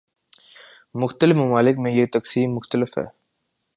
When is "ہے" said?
2.97-3.03